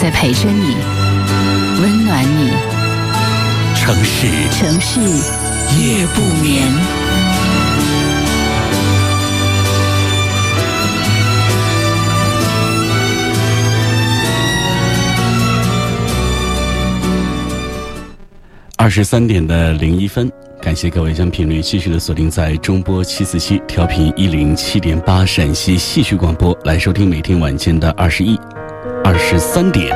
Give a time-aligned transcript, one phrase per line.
[0.00, 0.76] 在陪着你，
[1.80, 2.52] 温暖你。
[3.74, 6.72] 城市，城市夜不眠。
[18.76, 20.30] 二十三点的零一分，
[20.62, 28.38] 感谢各位将频率继续的锁定在中波七四七调频一零七点八陕西戏曲广播，来收听每天晚间的二十一。
[29.10, 29.88] 二十三点，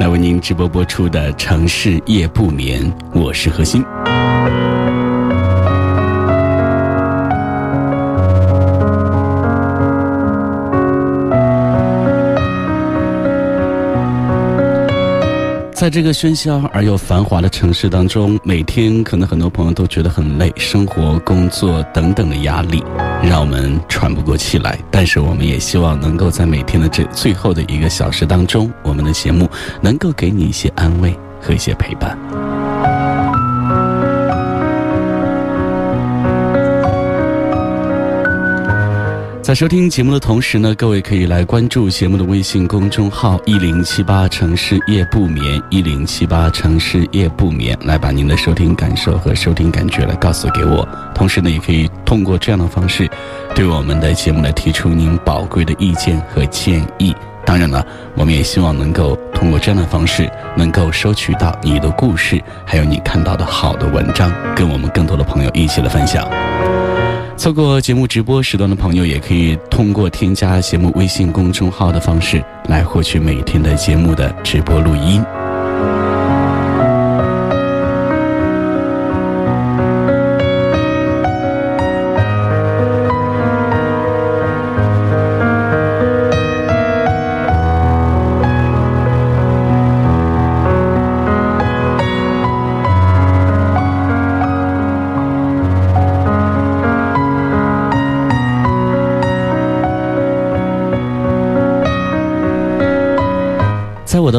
[0.00, 3.84] 来为您直播播出的《城市夜不眠》，我是何欣。
[15.74, 22.82] 在这个喧嚣而又繁华的城市当中，每天可能很多朋友都觉得很累，生活、工作等等的压力
[23.22, 24.78] 让我们喘不过气来。
[24.90, 29.48] 但是，我们也希望能够在每天的这最后的一个小时当中，我们的节目
[29.80, 32.16] 能够给你一些安慰和一些陪伴。
[39.46, 50.84] 在收听节目的同时呢，各位可以来关注节目的微信公众号“一零七八城市夜不眠”，一零七八城市夜不眠，来把您的收听感受和收听感觉来告诉给我。
[51.14, 53.08] 同时呢，也可以通过这样的方式，
[53.54, 57.14] 对我们的节目来提出您宝贵的意见和建议。
[57.44, 57.86] 当然了，
[58.16, 66.28] 我们也希望能够通过这样的方式，能够收取到你的故事，还有你看到的好的文章，跟我们更多的朋友一起来分享。
[67.36, 75.22] 错过节目直播时段的朋友，也可以通过添加节目微信公众号的方式来获取每天的节目的直播录音。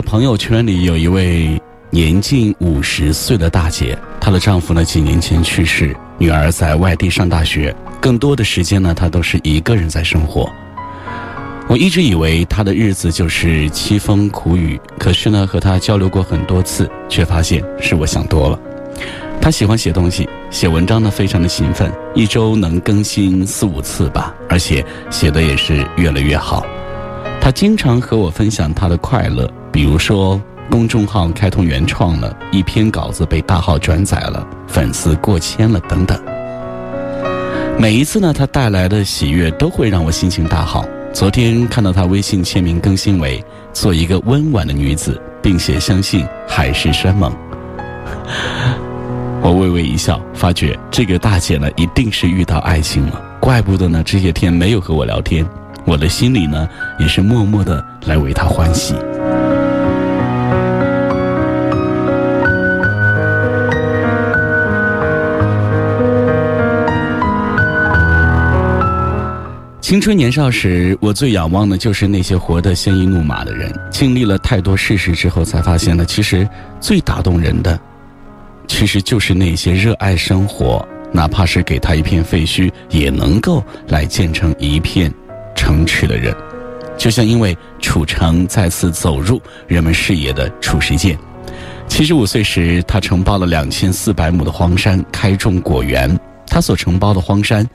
[0.07, 10.49] 朋友圈里有一位年近五十岁的大姐，她的丈夫呢几年前去世，女儿在外地上大学，更多的时间呢她都是一个人在生活。
[11.67, 18.57] 我一直以为她的日子就是凄风苦雨，可是呢和她交流过很多次，却发现是我想多了。
[19.41, 26.65] 她喜欢写东西，写文章呢非常的勤奋，一周能更新四五次吧，而且写的也是越来越好。
[27.41, 29.51] 她经常和我分享她的快乐。
[29.77, 36.19] 比如说，公众号开通原创了，一篇稿子被大号转载了，粉丝过千了，等等。
[37.77, 40.83] 每一次呢，他带来的喜悦都会让我心情大好。
[41.13, 43.39] 昨天看到他微信签名更新为
[43.71, 47.31] “做一个温婉的女子，并且相信海誓山盟”，
[49.43, 53.21] 我微微一笑，发觉这个大姐呢，一定是遇到爱情了。
[53.39, 55.45] 怪不得呢，这些天没有和我聊天，
[55.85, 56.67] 我的心里呢，
[56.97, 58.95] 也是默默的来为她欢喜。
[69.87, 73.73] 青春年少时，我最仰望的就是那些活得鲜衣怒马的人。
[73.89, 76.45] 经历了太多世事之后，才发现呢，其实
[76.81, 77.79] 最打动人的，
[78.67, 85.09] 其实就是那些热爱生活，哪怕是给他一片废墟，也能够来建成一片
[85.55, 86.35] 城池的人。
[86.97, 91.17] 就像因为楚城再次走入人们视野的褚时健，
[91.87, 96.13] 七十五岁时，他承包了两千四百亩的荒山，开种果园。
[96.45, 97.65] 他所承包的荒山。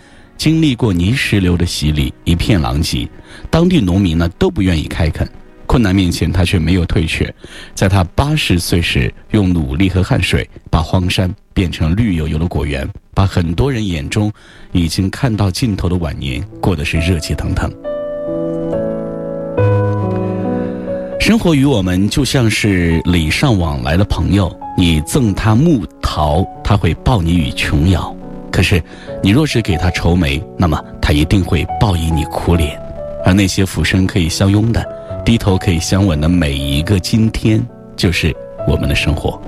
[0.43, 3.09] 经历过泥石流的洗礼，一片狼藉，
[3.49, 5.25] 当地农民呢都不愿意开垦。
[5.69, 7.33] 困难面前，他却没有退却。
[7.77, 12.85] 在他八十岁时，用努力和汗水把荒山变成绿油油的果园，
[13.15, 14.33] 把很多人眼中
[14.73, 17.71] 已经看到尽头的晚年过得是热气腾腾。
[21.21, 28.13] 生活与我们就像是礼尚往来的朋友，你赠他木桃，他会报你与琼瑶。
[28.53, 28.81] 可是，
[29.23, 32.79] 你若是给他愁眉，那么他一定会报以你苦脸。
[33.25, 34.85] 而那些俯身可以相拥的，
[35.25, 37.65] 低头可以相吻的每一个今天，
[37.97, 38.35] 就是
[38.69, 39.41] 我们的生活。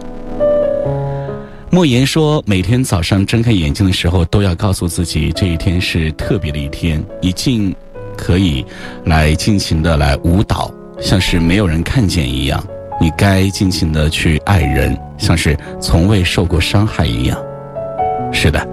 [1.70, 7.74] 莫言说，每天早上睁开眼睛的时候，都要告诉自己，这一天是特别的一天，你尽
[8.16, 8.64] 可以
[9.04, 12.64] 来尽情的来舞蹈，像是没有人看见一样。
[13.00, 17.36] 你该尽情的去爱人，像是从未受过伤害一样。
[18.32, 18.64] 是的，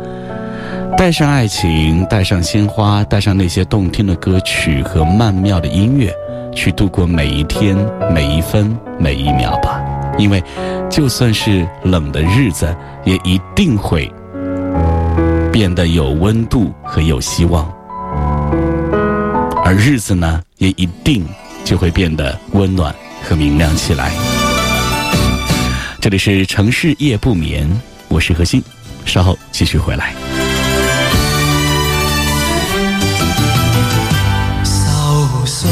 [0.98, 6.14] 带上爱情，带上鲜花，带上那些动听的歌曲和曼妙的音乐，
[6.54, 7.76] 去度过每一天、
[8.14, 9.82] 每一分、每一秒吧。
[10.20, 10.44] 因为，
[10.90, 14.12] 就算是冷的日子，也一定会
[15.52, 17.72] 变得有温度和有希望。
[19.66, 21.26] 而日子呢，也一定
[21.64, 24.12] 就会变得温暖和明亮起来。
[26.00, 27.68] 这里是城市夜不眠，
[28.08, 28.62] 我是何欣，
[29.04, 30.14] 稍后继续回来。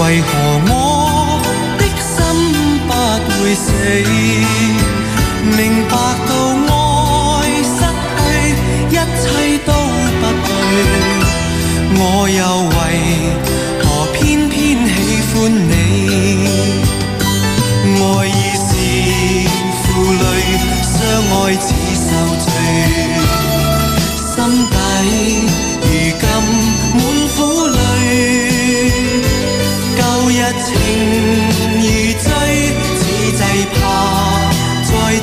[0.00, 0.28] 为何
[0.66, 0.72] 我
[1.78, 2.16] 的心
[2.86, 2.90] 不
[3.40, 3.66] 会死？
[5.56, 5.92] 明白
[6.26, 6.30] 到
[6.66, 6.72] 爱
[7.62, 7.78] 失
[8.18, 8.20] 去，
[8.90, 9.22] 一切
[9.64, 9.68] 都
[10.20, 10.48] 不对。
[11.96, 12.40] 我又
[12.74, 12.76] 为
[13.84, 14.18] 何偏
[14.48, 14.52] 偏
[14.88, 14.90] 喜
[15.30, 15.34] 欢
[15.70, 15.70] 你？
[17.86, 18.68] 爱已是
[19.84, 20.24] 负累，
[20.82, 20.92] 相
[21.30, 21.64] 爱似
[21.94, 22.06] 受
[22.42, 22.46] 罪，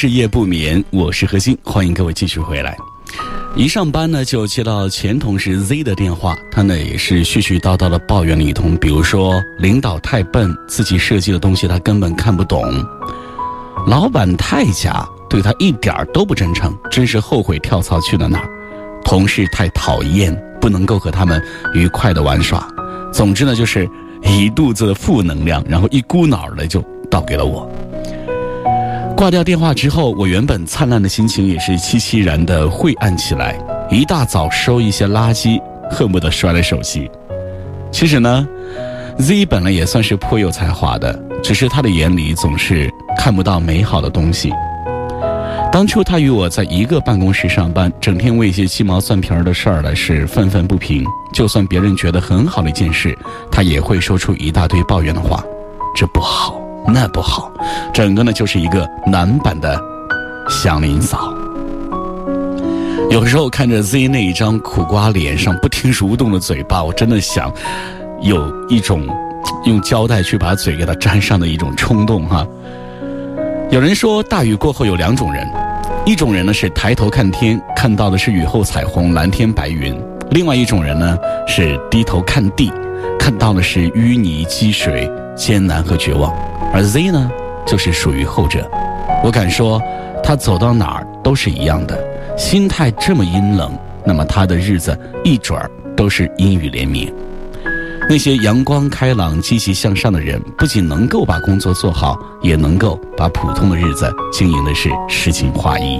[0.00, 2.76] 事业不眠，我是何欣，欢迎各位继续回来。
[3.56, 12.62] 一上班呢，就接到前同事 Z 的电话，他呢也是絮絮叨叨的抱怨了一通，比如说领导太笨，自己设计的东西他根本看不懂；
[13.88, 18.46] 老板太假，对他一点儿都不真诚，真是后悔跳槽去了哪儿；
[19.04, 21.42] 同事太讨厌，不能够和他们
[21.74, 22.64] 愉快的玩耍。
[23.12, 23.90] 总之呢，就是
[24.22, 27.68] 一肚子的负能量，然后一股脑的就倒给了我。
[29.18, 33.58] 挂掉电话之后，我原本灿烂的心情也是凄凄然的晦暗起来。
[33.90, 35.60] 一大早收一些垃圾，
[35.90, 37.10] 恨不得摔了手机。
[37.90, 38.46] 其实呢
[39.18, 44.52] ，Z 本来也算是颇有才华的，只是他的眼里总是看不到美好的东西。
[45.72, 51.04] 当初他与我在一个办公室上班，整天为一些鸡毛蒜皮的事儿呢是愤愤不平。
[51.34, 53.18] 就算别人觉得很好的一件事，
[53.50, 55.42] 他也会说出一大堆抱怨的话，
[55.96, 56.56] 这不好，
[56.92, 57.52] 那不好，
[57.92, 59.78] 整个呢就是一个男版的
[60.48, 61.32] 祥林嫂。
[63.10, 67.52] 有时候看着 Z 那一张苦瓜脸上不停蠕动的嘴巴，我真的想
[68.20, 69.06] 有一种
[69.64, 72.46] 用胶带去把嘴给它粘上的一种冲动哈。
[73.70, 75.46] 有人说，大雨过后有两种人，
[76.06, 79.94] 一种人呢是抬头看天，看到的是雨后彩虹、蓝天白云；
[80.30, 81.16] 另外一种人呢
[81.46, 82.72] 是低头看地，
[83.18, 86.30] 看到的是淤泥积水、艰难和绝望。
[86.74, 87.30] 而 Z 呢，
[87.64, 88.68] 就是属于后者。
[89.24, 89.80] 我敢说，
[90.22, 91.98] 他走到哪儿都是一样的，
[92.36, 93.72] 心态这么阴冷，
[94.04, 97.10] 那么他的日子一准儿都是阴雨连绵。
[98.10, 105.98] 那些阳光开朗、积极向上的人，不仅能够把工作做好，也能够把普通的日子经营的是诗情画意。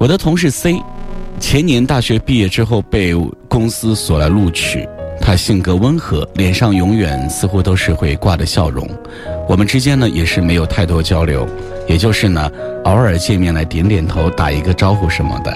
[0.00, 0.82] 我的同事 C，
[1.38, 3.14] 前年大学毕业之后被
[3.50, 4.88] 公司所来录取。
[5.20, 8.88] 他性格温和，脸上永远似乎都是会挂着笑容。
[9.46, 11.46] 我们之间呢也是没有太多交流，
[11.86, 12.50] 也就是呢
[12.84, 15.54] 偶尔见面来点点头、打一个招呼什么的。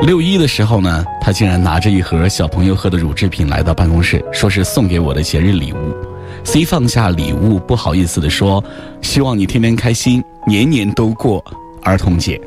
[0.00, 5.94] 六一的时候呢，他竟然拿着一盒小朋友喝的乳制品来到办公室，说是送给我的节日礼物。
[6.42, 8.64] C 放下礼物，不好意思地说
[9.02, 11.44] ：“希望你天天开心，年年都过
[11.82, 12.40] 儿童节。”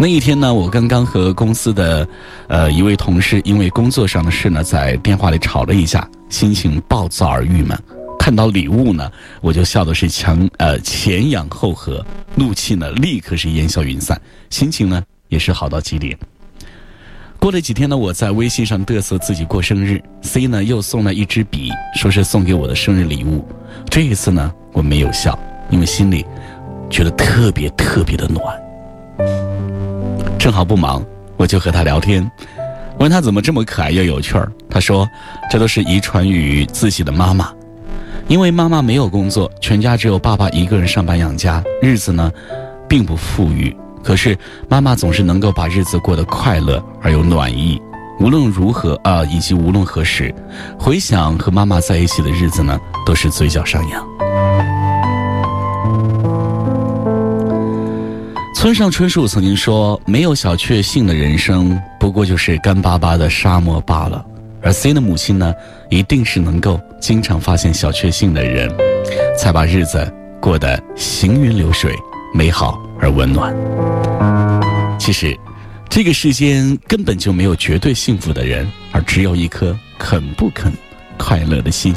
[0.00, 2.08] 那一天呢，我刚刚和公司的，
[2.48, 7.78] 呃一位同事因为工作上的事呢，在电话里吵了一架，心情暴躁而郁闷。
[8.18, 12.02] 看到礼物呢，我就笑的是强呃前仰后合，
[12.34, 16.16] 怒气呢立刻是烟消云散，心情呢也是好到极点。
[17.38, 23.46] 过了几天呢，我在微信上嘚瑟自己过生日，C 呢又送了一支笔，说是送给我的生日礼物。
[23.90, 25.38] 这一次呢，我没有笑，
[25.68, 26.24] 因为心里
[26.88, 28.42] 觉得特别特别的暖。
[30.50, 31.00] 正好不忙，
[31.36, 32.28] 我就和他聊天，
[32.98, 34.50] 问他怎么这么可爱又有趣儿。
[34.68, 35.08] 他说，
[35.48, 37.52] 这都是遗传于自己的妈妈，
[38.26, 42.32] 因为妈妈没有工作，全家只有爸爸一个人上班养家，日子呢，
[42.88, 43.72] 并不富裕。
[44.02, 44.36] 可是
[44.68, 47.80] 妈妈总是能够把日子过得快乐而又暖意。
[48.18, 50.34] 无论如何啊，以及无论何时，
[50.76, 52.76] 回想和妈妈在一起的日子呢，
[53.06, 54.04] 都是嘴角上扬。
[58.60, 64.22] 村上春树曾经说：“没有小确幸的人生，不过就是干巴巴的沙漠罢了。”
[64.60, 65.54] 而 C 的母亲呢，
[65.88, 68.70] 一定是能够经常发现小确幸的人，
[69.34, 70.12] 才把日子
[70.42, 71.96] 过得行云流水、
[72.34, 73.50] 美好而温暖。
[74.98, 75.34] 其实，
[75.88, 80.70] 这个世间根本就没有绝对幸福的人，而只有一颗肯不肯
[81.16, 81.94] 快乐的心。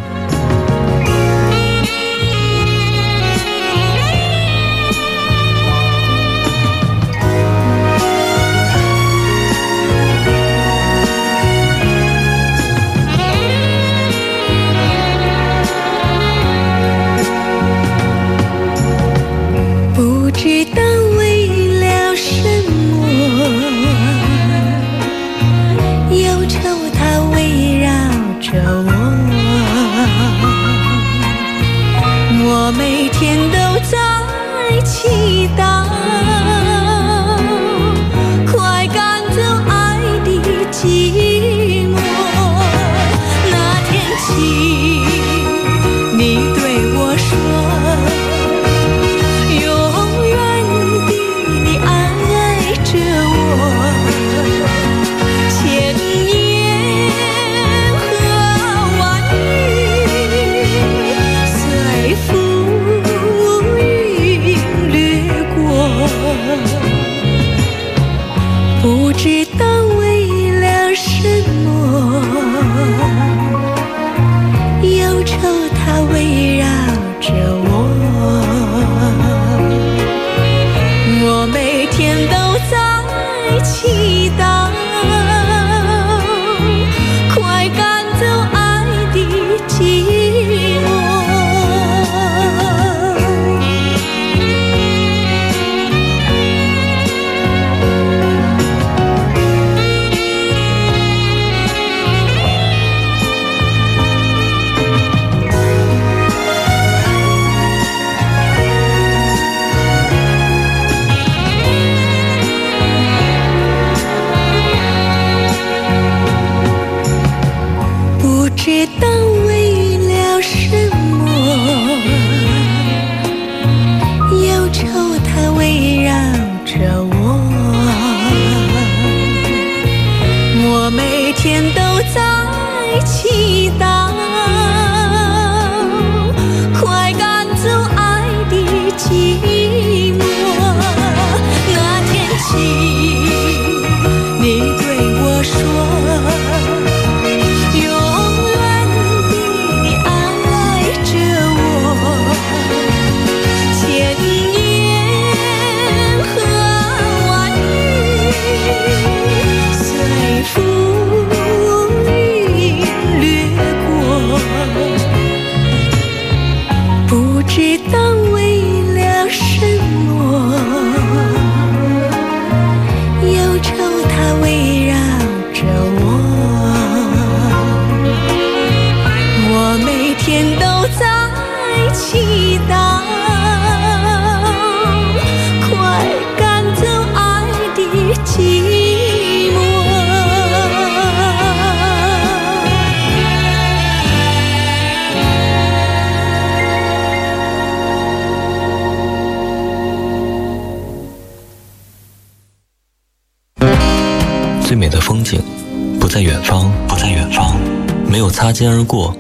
[208.63, 209.13] 肩而过，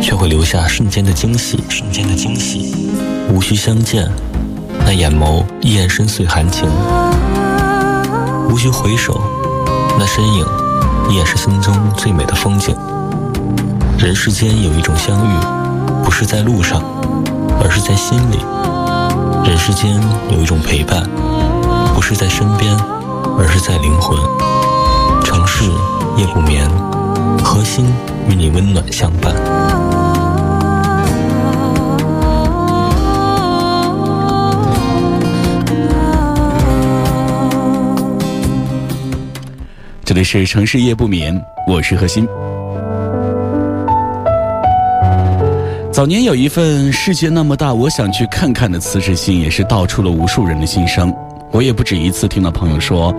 [0.00, 2.88] 却会留下瞬间的惊喜，瞬间的惊喜。
[3.30, 4.10] 无需相见，
[4.86, 6.66] 那眼眸依然深邃含情；
[8.48, 9.20] 无需回首，
[9.98, 10.46] 那身影
[11.10, 12.74] 依然是心中最美的风景。
[13.98, 15.38] 人世间有一种相遇，
[16.02, 16.82] 不是在路上，
[17.62, 18.38] 而是在心里；
[19.46, 21.06] 人世间有一种陪伴，
[21.94, 22.74] 不是在身边，
[23.38, 24.18] 而是在灵魂。
[25.22, 25.64] 城市
[26.16, 26.66] 夜不眠，
[27.42, 27.84] 核心
[28.28, 29.34] 与你温暖相伴。
[40.04, 42.28] 这里是城市夜不眠，我是何欣。
[45.90, 51.14] 早年有一份世界那么大，我想去看看的辞职信，也是道出了无数人的心声。
[51.50, 53.14] 我也不止一次听到朋友说，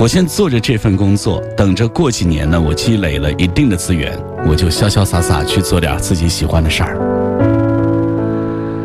[0.00, 6.96] 我先做着这份工作，等着过几年呢，我积累了一定的资源，我就潇潇洒洒去做点自己喜欢的事儿。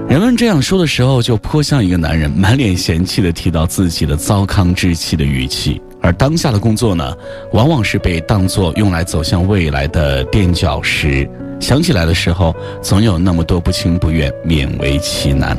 [0.10, 5.80] 人们这样说的时候，就颇像一个男人满脸嫌弃的提到自己的糟糠之妻的语气。
[6.02, 7.16] 而当下的工作呢，
[7.52, 11.30] 往往是被当作用来走向未来的垫脚石。
[11.60, 15.56] 想起来的时候，总有那么多不情不愿、勉为其难。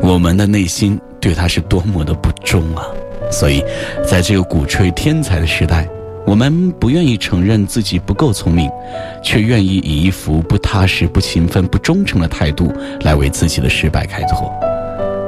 [0.00, 2.86] 我们的内心对他是多么的不忠啊！
[3.34, 3.62] 所以，
[4.06, 5.88] 在这个鼓吹天才的时代，
[6.24, 8.70] 我们不愿意承认自己不够聪明，
[9.22, 14.50] 却愿意以一副不踏实、不勤奋、不忠诚的态度来为自己的失败开脱。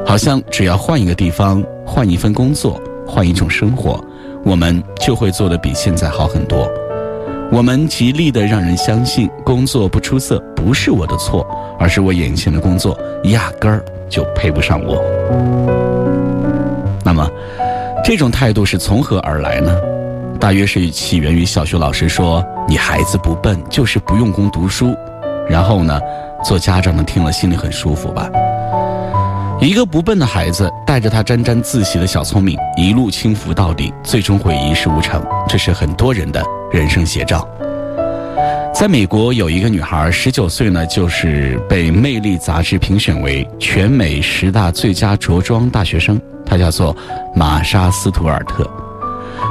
[0.07, 2.81] 好像只要换一个地方，换一份工作。
[3.09, 4.05] 换一种生活，
[4.45, 6.69] 我们就会做得比现在好很多。
[7.53, 11.47] 我们极力的让人相信，工作不出色不是我的错，
[11.79, 15.01] 而是我眼前的工作压根儿就配不上我。
[17.05, 17.31] 那么，
[18.07, 19.77] 这种态度是从何而来呢？
[20.39, 24.95] 大约是起源于小学老师说：“你孩子不笨，就是不用功读书。”
[25.51, 26.01] 然后呢，
[26.45, 28.31] 做家长的听了心里很舒服吧。
[29.61, 35.21] 一个不笨的孩子带着他沾沾自喜的小聪明，一路轻浮到底，最终会一事无成。
[35.49, 36.41] 这是很多人的
[36.71, 37.45] 人生写照。
[38.73, 46.21] 在美国，有一个女孩，十九岁呢，就是被《魅力》杂志评选为全美十大最佳着装大学生。
[46.47, 46.97] 她叫做
[47.35, 48.65] 玛莎·斯图尔特。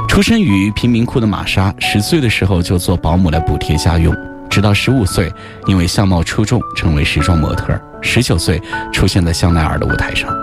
[0.08, 4.14] 出身于贫民窟的玛莎，十岁的时候就做保姆来补贴家用。
[4.48, 5.30] 直到十五岁，
[5.66, 7.78] 因为相貌出众，成为时装模特。
[8.00, 8.60] 十九岁，
[8.92, 10.34] 出现在香奈儿的舞台上。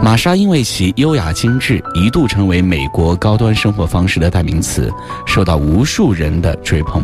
[0.00, 4.90] 玛莎因为其优雅精致，一度成为美国高端生活方式的代名词，
[5.26, 7.02] 受到无数人的追捧。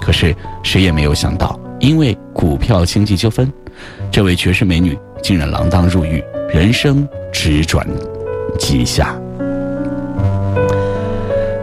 [0.00, 3.52] 可是，谁也没有想到，因为股票经济纠纷，
[4.10, 6.22] 这位绝世美女竟然锒铛入狱，
[6.52, 7.06] 人生
[7.38, 7.86] 直转
[8.58, 9.14] 极下。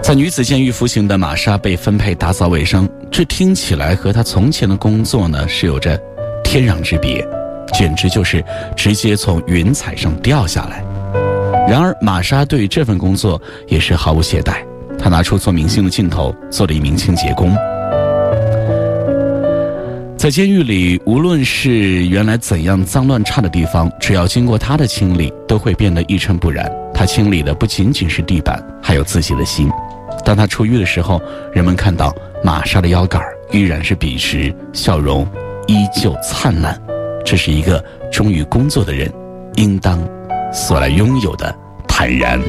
[0.03, 5.99] 在女子监狱服刑的玛莎被分配打扫卫生，这听起来和她从前的工作呢是有着
[6.43, 7.27] 天壤之别，
[7.73, 8.43] 简直就是
[8.77, 10.85] 直接从云彩上掉下来。
[11.67, 14.57] 然而，玛莎对这份工作也是毫无懈怠，
[14.99, 17.51] 她拿出做明星的劲头，做了一名清洁工。
[20.23, 26.71] 在监狱里，无论是原来怎样脏乱差的地方，只要经过他的清理，都会变得一尘不染。
[26.93, 29.69] 他清理的不仅仅是地板，还有自己的心。
[30.23, 35.27] 当他出狱的时候，人们看到玛莎的腰杆依然是笔直，笑容
[35.67, 36.81] 依旧灿烂。
[37.25, 39.11] 这是一个忠于工作的人
[39.55, 40.01] 应当
[40.53, 41.53] 所来拥有的
[41.85, 42.39] 坦然。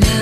[0.00, 0.21] 是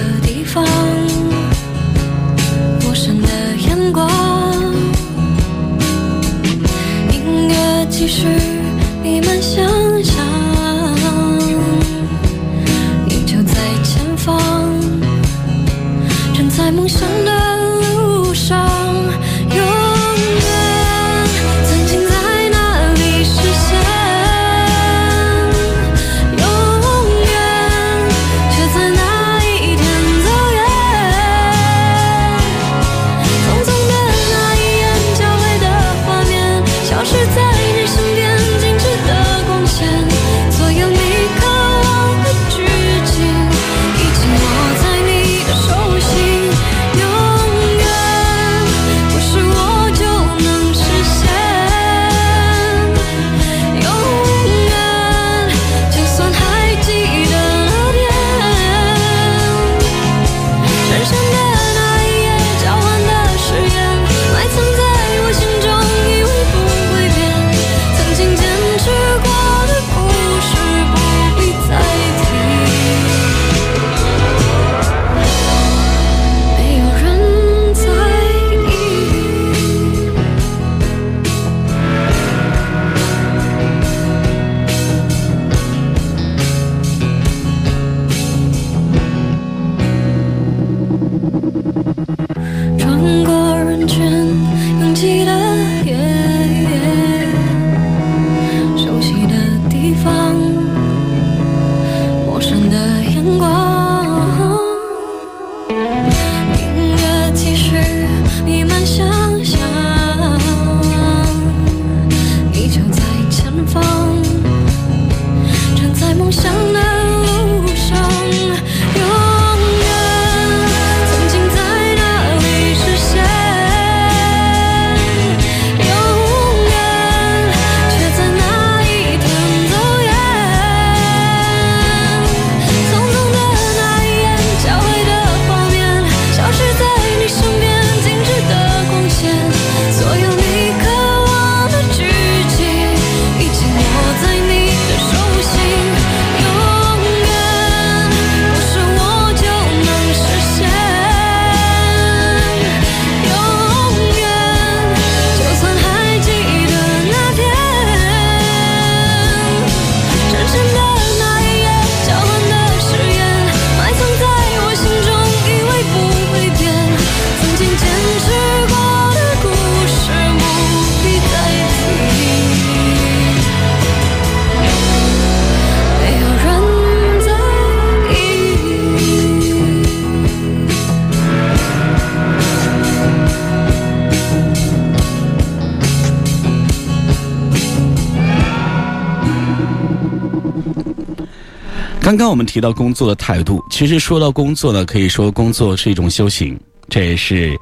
[192.20, 197.58] 刚刚我们提到工作的态度，其实说到工作呢，可以说工作是一种修行，这也是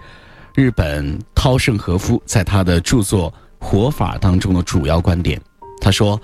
[0.53, 3.33] 日本稻盛和夫在他的著作
[3.65, 5.41] 《活法》当中的主要观点。
[5.81, 6.21] 他说：“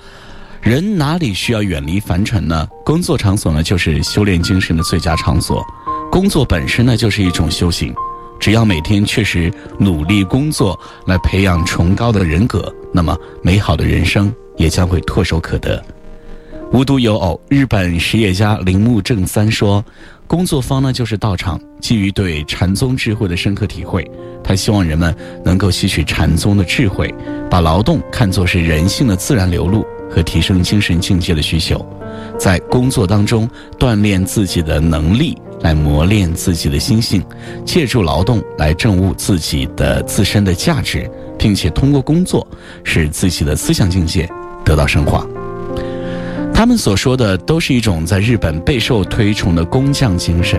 [0.60, 2.66] 人哪里需要远离凡尘呢？
[2.84, 5.64] 工作场所呢，就是修炼精神的最佳场所。
[6.10, 7.94] 工作本身呢，就是一种修行。
[8.40, 15.80] 只要每天确实努力工作，来培养崇高的人格，那么美好的人生也将会唾手可得。”
[16.74, 19.82] 无独有偶，日本实业家铃木正三说
[20.26, 21.56] ：“工作方呢，就是道场。
[21.80, 24.04] 基于对禅宗智慧的深刻体会，
[24.42, 27.14] 他希望人们能够吸取禅宗的智慧，
[27.48, 31.86] 把劳动看作是人性的自然流露和提升精神境界的需求，
[32.40, 37.22] 在工作当中锻炼自己的能力，来磨练自己的心性，
[37.64, 41.08] 借助劳动来证悟自己的自身的价值，
[41.38, 42.44] 并且通过工作
[42.82, 44.28] 使自己的思想境界
[44.64, 45.24] 得到升华。”
[46.54, 50.58] 他们所说的都是一种在日本备受推崇的工匠精神。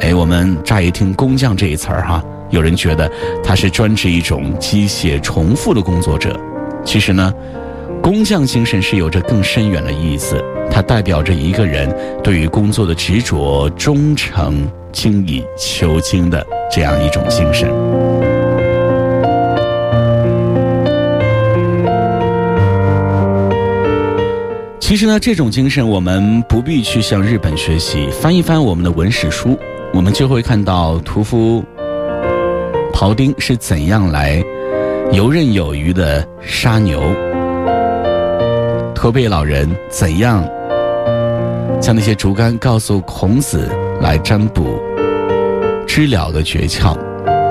[0.00, 3.08] 哎，我们乍一听“工匠”这一词儿哈，有人觉得
[3.44, 6.34] 他是专指一种机械重复的工作者。
[6.84, 7.32] 其实呢，
[8.02, 11.94] 工匠精神是有着更深远的意思，它代表着一个人
[12.24, 17.70] 对于工作的执着、忠诚、精益求精的这样一种精神。
[24.86, 28.08] 其实呢，这种精神我们不必去向日本学习。
[28.12, 29.58] 翻一翻我们的文史书，
[29.92, 31.60] 我们就会看到屠夫
[32.92, 34.40] 庖丁是怎样来
[35.10, 37.02] 游刃有余的杀牛，
[38.94, 40.48] 驼背老人怎样
[41.80, 43.68] 将那些竹竿告诉孔子
[44.00, 44.80] 来占卜
[45.84, 46.96] 知了的诀窍，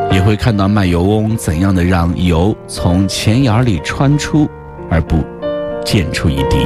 [0.10, 4.50] 也会看到卖油翁怎样的让油从钱眼里穿出
[4.90, 5.18] 而不
[5.84, 6.66] 溅出一滴。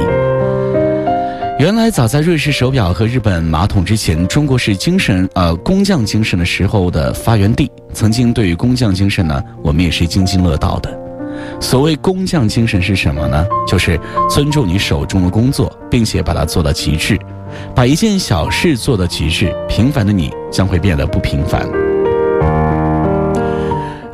[1.60, 7.70] 原来，早在瑞士手表和日本马桶之前，中国是精神呃工匠精神的时候的发源地。
[7.92, 10.90] 曾经对于工匠精神呢，我们也是津津乐道的。
[11.60, 13.46] 所谓工匠精神是什么呢？
[13.68, 17.18] 就是尊重你手中的工作，并且把它做到极致，
[17.74, 21.68] 把一件小事做到极致，平凡的你将会变得不平凡。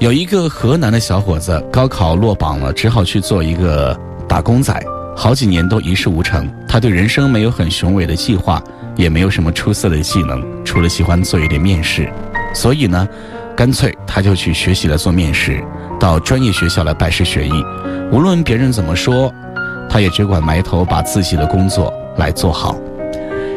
[0.00, 4.84] 有一个河南的小伙子，高考落榜了，只好去做一个打工仔。
[5.18, 8.62] 好几年都一事无成，他对人生没有很雄伟的计划，
[8.96, 12.12] 也没有什么出色的技能，除了喜欢做一点面试，
[12.54, 13.08] 所以呢，
[13.56, 15.58] 干脆他就去学习了做面试，
[15.98, 17.52] 到专业学校来拜师学艺。
[18.12, 19.32] 无论别人怎么说，
[19.88, 22.76] 他也只管埋头把自己的工作来做好。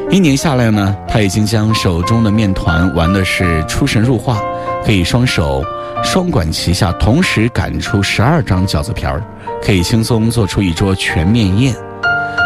[0.10, 4.42] 一年下来呢，他已经将手中的面团玩的是出神入化，
[4.86, 5.62] 可以双手
[6.04, 9.24] 双管齐下，同时擀出十二张饺子皮儿。
[9.62, 11.76] 可以轻松做出一桌全面宴，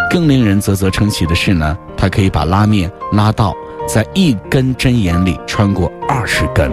[0.10, 3.54] 更令人啧啧称奇的是呢，他可以把拉面拉到
[3.88, 6.72] 在一根针眼里穿过二十根。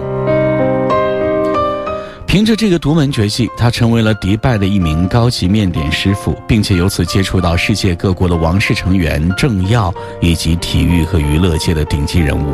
[2.25, 12.51] 凭着这个独门绝技，他成为了迪拜的一名高级面点师傅，并且由此接触到世界各国的王室成员、政要以及体育和娱乐界的顶级人物。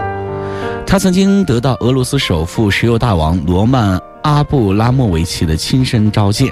[0.85, 6.51] 他曾经得到俄罗斯首富、石油大王罗曼·阿布拉莫维奇的亲身召见。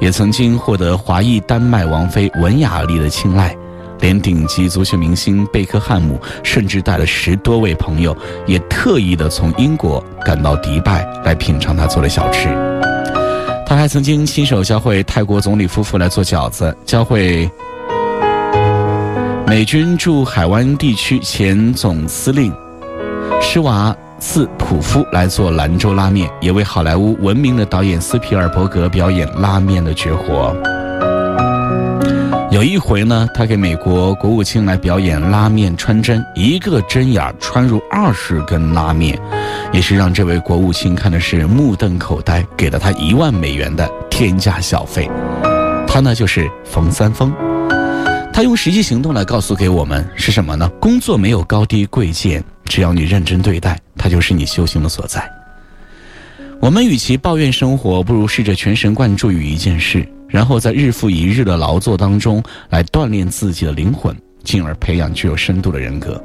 [0.00, 3.54] 也曾经获得华裔丹麦王妃文雅丽的青睐，
[4.00, 12.48] 连顶级足球明星贝克汉姆甚至带了十多位朋友，也特意的从英国赶到迪拜来品尝他做的小吃。
[13.66, 17.50] 他还曾经亲手教会泰国总理夫妇来做饺子，教会
[19.46, 22.54] 美军驻海湾地区前总司令
[23.40, 23.94] 施瓦。
[24.18, 30.56] 茨普夫来做兰州拉面，也为好莱坞闻名的导演斯皮尔伯格表演拉面的绝活。
[32.50, 39.20] 有一回呢，他给美国国务卿来表演拉面穿针，一个针眼穿入二十根拉面，
[39.70, 45.10] 也是让这位国务卿看的是目瞪口呆，给了他一万美元的天价小费。
[45.86, 47.30] 他呢就是冯三丰，
[48.32, 50.66] 他用实际行动来告诉给我们是什么呢？
[50.80, 52.42] 工作没有高低贵贱。
[52.66, 55.28] 只要你认真对待，它就是你修行的所在。
[56.60, 66.22] 我们与其抱怨生活，不如试着全神贯注于一件事，然后在日复一日的劳作当中来锻炼自己的灵魂，进而培养具有深度的人格。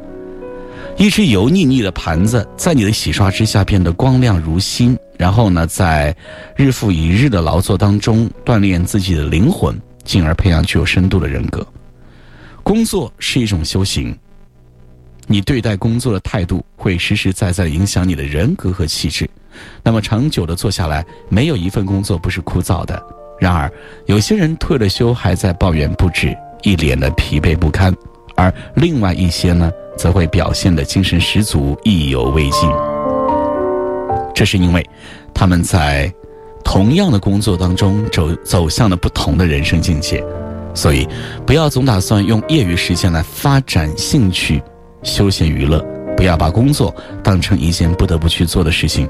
[0.98, 6.16] 一只油腻腻的盘子，在你的洗刷之下变得光亮如新，然后呢，在
[6.56, 11.66] 日复一日的劳作当中锻炼自己的灵魂，进而培养具有深度的人格。
[12.64, 14.18] 工作是一种修行。
[15.32, 19.30] 你对待工作的态度会实实在在影响你的人格和气质，
[19.82, 23.02] 那么长久的做下来，没有一份工作不是枯燥的。
[23.39, 23.72] 然而，
[24.08, 27.94] 有些人退了休还在抱怨不止，一脸的疲惫不堪；
[28.36, 32.70] 而另外一些呢，则会表现的精神十足、意犹未尽。
[34.36, 34.86] 这是因为
[35.34, 36.13] 他们在
[36.62, 40.22] 同样的工作当中走走向了不同的人生境界，
[40.74, 41.08] 所以
[41.46, 44.62] 不要总打算用业余时间来发展兴趣、
[45.04, 45.80] 休闲娱乐，
[46.16, 49.08] 不要把工作当成一件不得不去做的事情，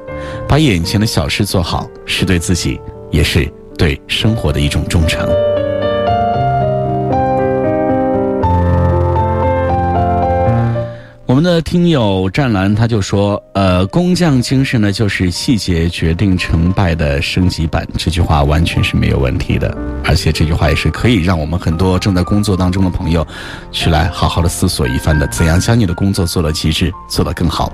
[0.47, 5.27] 把眼前的小事做好，是对自己，也是对生活的一种忠诚。
[11.31, 23.25] 我们的听友湛蓝他就说：“呃，工匠精神呢，就是细节决定成败的升级版。”这句话完全是没有问题的，而且这句话也是可以让我们很多正在工作当中的朋友，
[23.71, 27.71] 去来好好的思索一番的，怎样将你的工作做到极致，做得更好。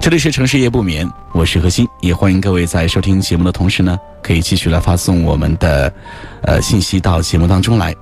[0.00, 5.92] 这里是城市夜不眠，我是何鑫，也欢迎各位在收听节目的同时呢，可以继续来发送我们的，
[6.44, 7.94] 呃，信息到节目当中来。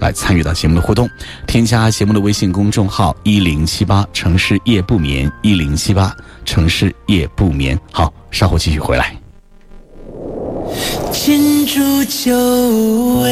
[0.00, 1.08] 来参与到节目的互动，
[1.46, 7.78] 添加节目的微信公众号一零七八城市夜不眠一零七八城市夜不眠。
[7.92, 9.14] 好，稍后继续回来。
[11.12, 12.32] 金烛酒
[13.22, 13.30] 味，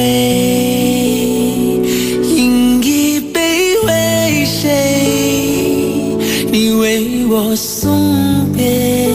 [2.23, 3.41] 饮一杯
[3.87, 4.69] 为谁？
[6.51, 9.06] 你为我送别，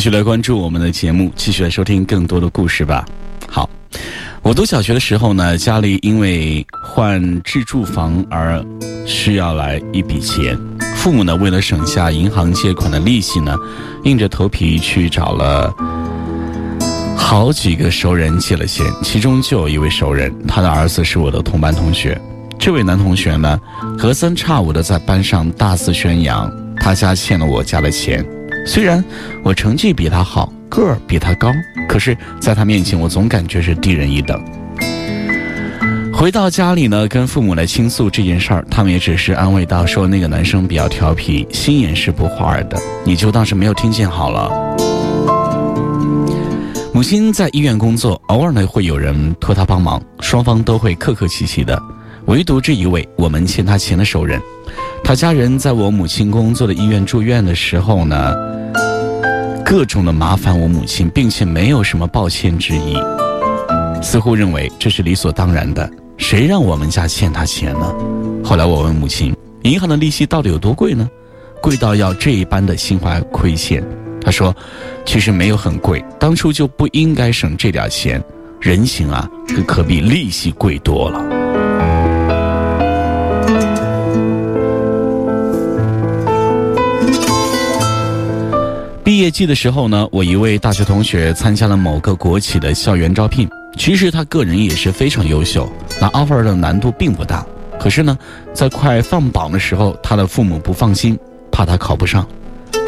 [0.00, 3.04] 继续来关注我们的节目，继续来收听更多的故事吧。
[3.46, 3.68] 好，
[4.40, 8.64] 我读小学的时候呢，家里因为换自住房而
[9.06, 10.58] 需要来一笔钱，
[10.96, 13.54] 父母呢为了省下银行借款的利息呢，
[14.04, 15.70] 硬着头皮去找了
[17.14, 22.18] 好几个熟人借了钱，其中就有一位熟人，他的儿子是我的同班同学。
[22.58, 23.60] 这位男同学呢，
[23.98, 28.24] 隔三差五的在班上大肆宣扬他家欠了我家的钱。
[28.66, 29.02] 虽然
[29.42, 31.52] 我成绩比他好，个儿比他高，
[31.88, 34.42] 可是在他面前，我总感觉是低人一等。
[36.12, 44.50] 回到家里呢，跟父母来倾诉这件事儿，他们也只是安慰到：“说那个男生比较调皮，心眼是不坏的，你就当是没有听见好了。”
[46.92, 51.80] 母亲在医院工作，偶尔呢会有人托她帮忙，双方都会客客气气的。
[52.26, 54.38] 唯独这一位我们欠他钱的熟人，
[55.02, 58.36] 他家人在我母亲工作的医院住院的时候呢，
[59.70, 62.96] 各种的麻烦我母亲，并且没有什么抱歉之意，
[64.02, 65.88] 似乎认为这是理所当然的。
[66.18, 67.94] 谁让我们家欠他钱呢？
[68.42, 71.08] 后来我问母亲，银行的利息到底有多贵呢？
[71.62, 73.80] 贵到要这一般的心怀亏欠。
[74.20, 74.52] 他说，
[75.06, 78.20] 其实没有很贵，当初就不应该省这点钱。
[78.60, 81.39] 人情啊，可可比利息贵多了。
[89.20, 93.48] 业季的时候呢，我一位大学同学参加了某个国企的校园招聘。
[93.76, 97.46] 其实他个人也是非常优秀，那 offer 的难度并不大。
[97.78, 98.18] 可是呢，
[98.52, 101.18] 在快放榜的时候，他的父母不放心，
[101.52, 102.26] 怕他考不上。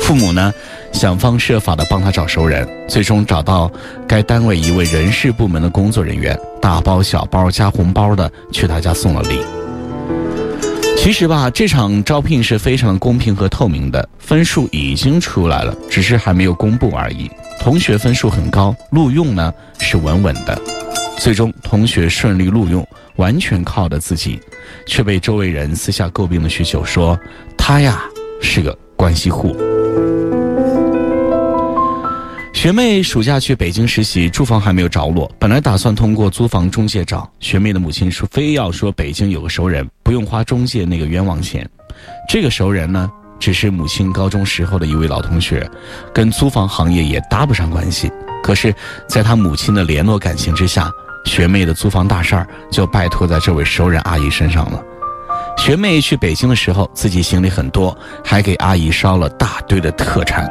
[0.00, 0.52] 父母呢，
[0.92, 3.70] 想方设法的帮他找熟人，最终找到
[4.08, 9.61] 该单位一位人事部门的工作人员，大包小包加红包的去他家送了礼。
[11.02, 17.28] 其实吧，这场招聘是非常公平和透明的，分数已经出来了，只是还没有公布而已。
[17.58, 20.56] 同学分数很高，录用呢是稳稳的。
[21.18, 22.86] 最终，同学顺利录用，
[23.16, 24.38] 完全靠的自己，
[24.86, 27.18] 却被周围人私下诟病的需求，说
[27.58, 28.04] 他呀
[28.40, 29.56] 是个关系户。
[32.62, 37.28] 学妹暑假去北京实习，住房还没有着落，本来打算通过租房中介找。
[37.40, 41.68] 学妹的母亲说，非要说北京有个熟人，不用花中介那个冤枉钱。
[42.28, 43.10] 这个熟人呢，
[43.40, 45.68] 只是母亲高中时候的一位老同学，
[46.14, 48.08] 跟租房行业也搭不上关系。
[48.44, 48.72] 可是，
[49.08, 50.88] 在他母亲的联络感情之下。
[51.24, 54.80] 学妹的租房大事儿就拜托在这位熟人阿姨身上了。
[55.56, 60.48] 学妹去北京的时候，自己行李很多，还给阿姨捎了大堆的特产。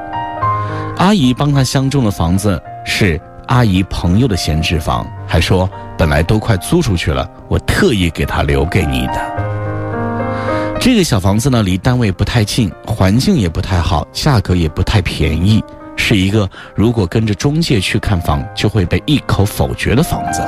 [1.01, 10.77] 阿姨帮她相中的房子是阿姨朋友的闲置房，还说本来都快租出去了，我特意给她留给你的。
[10.79, 15.63] 这个小房子呢，离单位不太近，环境也不太好，价格也不太便宜。
[15.97, 20.43] 是一个如果跟着中介去看房就会被一口否决的房子，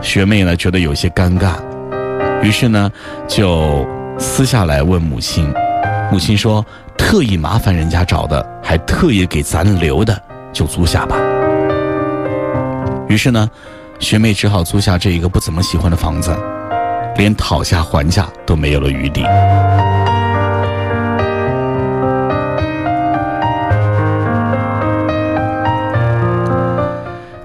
[0.00, 1.54] 学妹呢觉得有些尴尬，
[2.44, 2.88] 于是呢
[3.26, 3.84] 就
[4.20, 5.52] 私下来问母亲，
[6.12, 6.64] 母亲说
[7.08, 11.16] 特意麻烦人家找的，还特意给咱留的，就租下吧。
[13.08, 13.48] 于是呢，
[13.98, 16.36] 学妹只好租下这一个不怎么喜欢的房子，
[17.16, 19.22] 连讨价还价都没有了余地。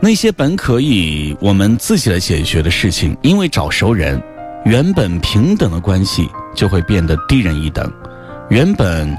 [0.01, 4.21] 那些本可以我们自己来解决的事情，因为找熟人，
[4.65, 7.89] 原本平等的关系就会变得低人一等；
[8.49, 9.17] 原本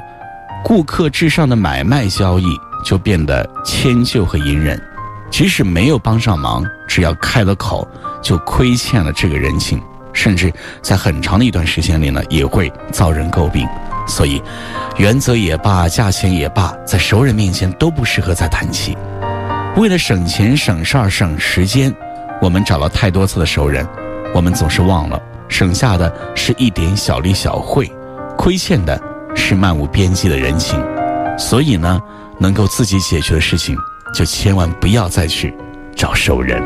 [0.64, 2.46] 顾客至上的买卖交易
[2.82, 4.80] 就变得迁就和隐忍。
[5.30, 7.86] 即使没有帮上忙，只要开了口，
[8.22, 9.78] 就亏欠了这个人情，
[10.14, 10.50] 甚至
[10.80, 13.68] 在很长的一段时间里呢，也会遭人诟病。
[14.06, 14.40] 所以，
[14.96, 18.96] 原则也罢，价钱也罢，在熟人面前都不适合再谈起。
[19.76, 21.94] 为了省钱、省事儿、省时间，
[22.40, 23.86] 我们找了太多次的熟人，
[24.34, 27.90] 我们总是忘了，省下的是一点小利小惠，
[28.38, 28.98] 亏欠的
[29.34, 30.82] 是漫无边际的人情。
[31.38, 32.00] 所以呢，
[32.38, 33.76] 能够自己解决的事情，
[34.14, 35.54] 就千万不要再去
[35.96, 36.62] 找熟人。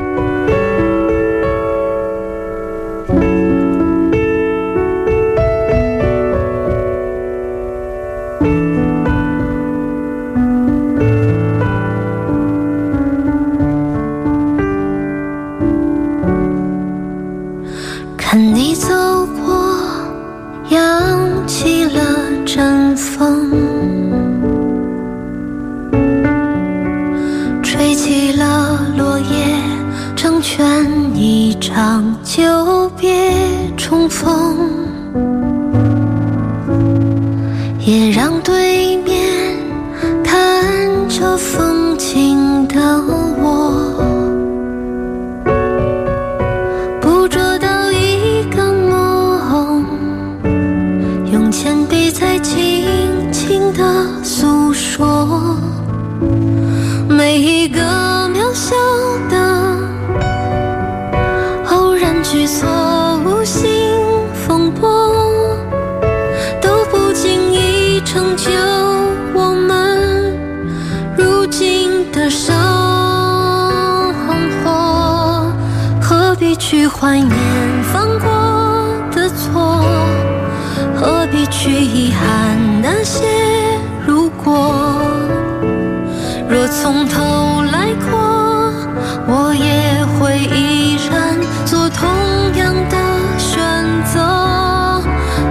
[81.61, 83.26] 去遗憾那些
[84.06, 85.02] 如果？
[86.48, 88.16] 若从头来过，
[89.26, 91.36] 我也会依然
[91.66, 92.09] 做同
[92.54, 92.96] 样的
[93.36, 93.59] 选
[94.04, 95.02] 择。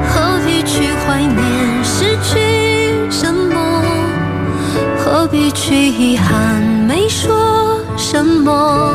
[0.08, 3.84] 何必去怀念失去什么？
[4.98, 8.94] 何必去遗憾没说什么？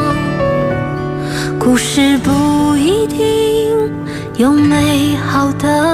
[1.60, 3.92] 故事不一定
[4.38, 5.91] 有美好的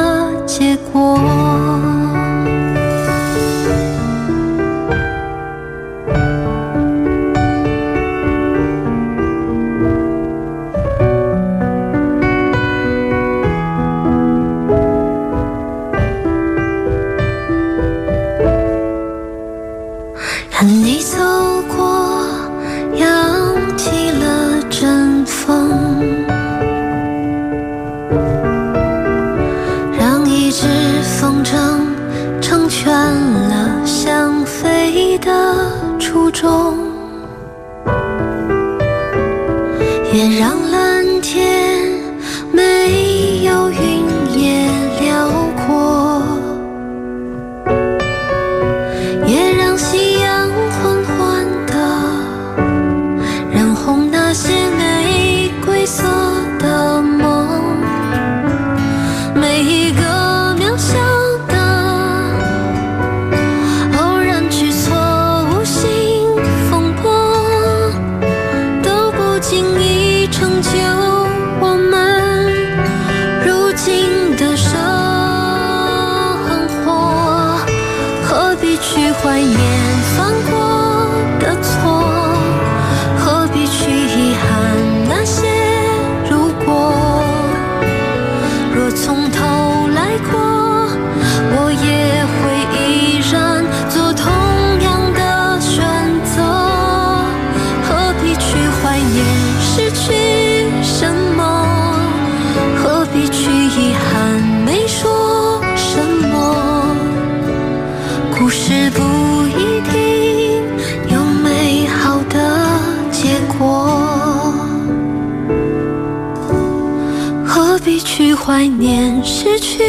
[119.59, 119.83] 去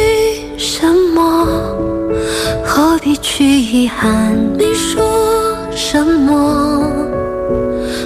[0.58, 1.46] 什么？
[2.64, 6.84] 何必去遗憾没说什么？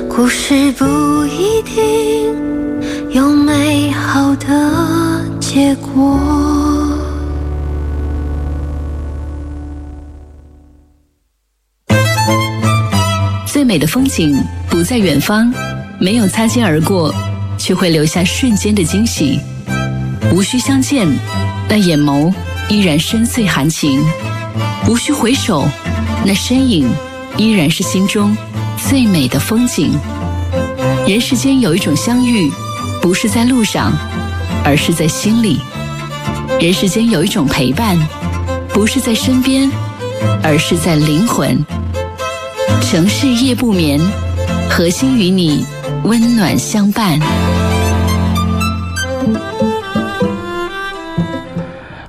[0.09, 0.85] 故事不
[1.27, 2.33] 一定
[3.11, 6.19] 有美好的结果。
[13.47, 14.37] 最美的风景
[14.69, 15.53] 不在远方，
[15.99, 17.15] 没有擦肩而过，
[17.57, 19.41] 却会留下瞬间的惊喜。
[20.33, 21.09] 无需相见，
[21.69, 22.33] 那眼眸
[22.69, 24.01] 依然深邃含情；
[24.87, 25.67] 无需回首，
[26.25, 26.89] 那身影
[27.37, 28.37] 依然是心中
[28.89, 29.93] 最美的风景。
[31.07, 32.51] 人世间有一种相遇，
[33.03, 33.93] 不是在路上，
[34.65, 35.59] 而是在心里；
[36.61, 37.99] 人世间有一种陪伴，
[38.69, 39.71] 不是在身边，
[40.43, 41.65] 而是在灵魂。
[42.81, 44.01] 城市夜不眠，
[44.71, 45.67] 核心与你
[46.05, 47.19] 温暖相伴。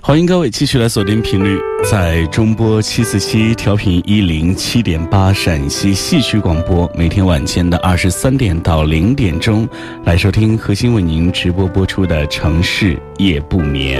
[0.08, 9.68] 欢迎各位继续来锁定频率，在中波七四七调频一零七点八陕西戏曲广播，每天晚间的二十三点到零点钟
[10.03, 13.99] 来收听核心为您直播播出的《城市夜不眠》。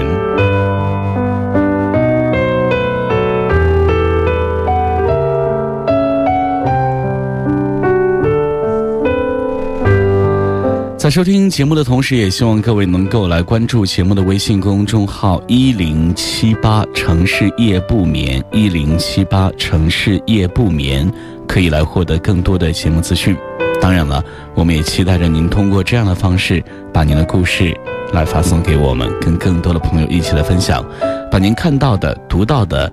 [11.06, 21.08] 在收听节目的同时，也希望各位能够来关注节目的微信公众号“一零七八城市夜不眠”，一零七八城市夜不眠，
[21.46, 23.36] 可以来获得更多的节目资讯。
[23.80, 24.20] 当然了，
[24.56, 26.60] 我们也期待着您通过这样的方式，
[26.92, 27.72] 把您的故事
[28.12, 30.84] 来发送给我们，跟更多的朋友一起来分享，
[31.30, 32.92] 把您看到的、读到的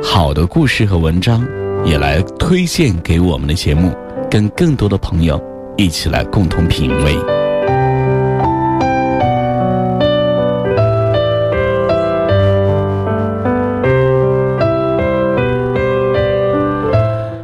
[0.00, 1.44] 好的故事和文章，
[1.84, 3.92] 也来推荐给我们的节目，
[4.30, 5.42] 跟更多的朋友
[5.76, 7.39] 一起来共同品味。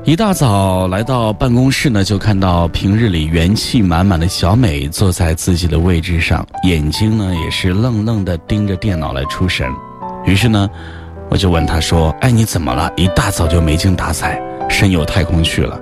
[0.07, 9.69] 一大早来到办公室呢，就看到平日里元气满满的小美坐在自己的位置上，眼睛呢也是愣愣的盯着电脑来出神。
[10.25, 10.71] 于是呢，
[11.29, 12.89] 我就问她说：“哎，你怎么了？
[12.97, 14.41] 一大早就没精打采，
[14.71, 15.77] 神游太空去了？”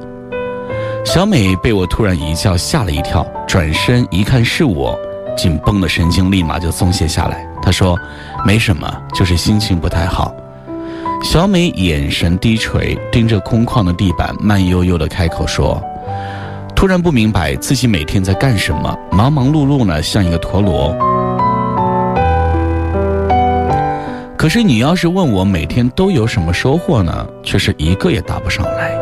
[1.04, 4.98] 小美被我突然一叫吓了一跳，转身一看是我，
[5.36, 7.46] 紧绷的神经立马就松懈下来。
[7.60, 7.94] 她说
[8.42, 10.34] ：“没什么，就是心情不太好。”
[11.24, 15.82] 小美眼神低垂，盯着空旷的地板，慢悠悠的开口说
[16.76, 20.94] ：“突然不明白自己每天在干什么，忙忙碌碌呢，像一个陀螺。
[24.36, 28.92] 可是你要是问我每天都有什么收获呢，却是一个也答不上来。”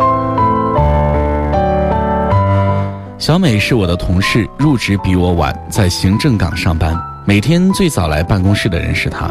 [3.19, 6.97] 小美是我的同事，入职比我晚，在行政岗上班。
[7.27, 9.29] 每天最早来办公室的人是她，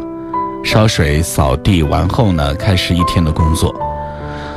[0.63, 3.73] 烧水、扫地完后呢，开始一天的工作。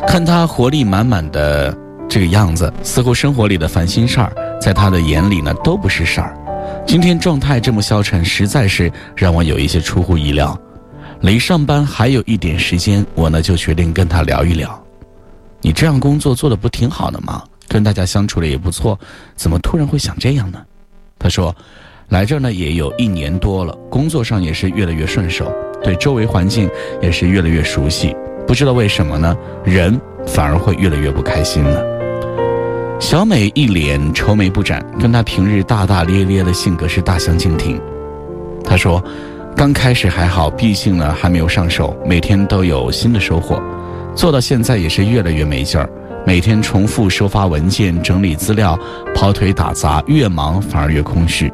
[0.06, 1.76] 看他活力满满的
[2.08, 6.36] 这个样子，似乎生活里的烦心事儿，在他的眼里呢都不是事儿。
[6.86, 10.56] 今天状态这么消沉，实在是让我有一些出乎意料。
[11.20, 14.78] 离上班还有一点时间，我呢就决定跟他聊一聊。
[15.62, 17.42] 你这样工作做的不挺好的吗？
[17.66, 18.98] 跟大家相处的也不错，
[19.34, 20.60] 怎么突然会想这样呢？
[21.18, 21.56] 他说，
[22.10, 25.50] 来这儿呢也有一年多了，工作上也是越来越顺手，
[25.84, 26.68] 对周围环境
[27.00, 28.16] 也是越来越熟悉。
[28.46, 31.84] 不知道为什么呢，人反而会越来越不开心了。
[32.98, 37.80] 小美一脸愁眉不展，跟她平日大大咧咧的性格是大相径庭。
[38.64, 39.02] 她说，
[39.54, 43.60] 刚开始还好，毕竟呢还没有上手，每天都有新的收获，
[44.14, 45.88] 做到现在也是越来越没劲儿。
[46.26, 48.78] 每天重复收发文件、整理资料、
[49.14, 51.52] 跑腿打杂，越忙反而越空虚。